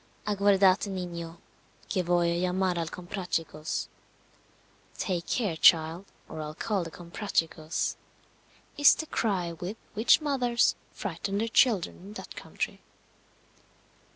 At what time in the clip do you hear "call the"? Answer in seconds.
6.55-6.89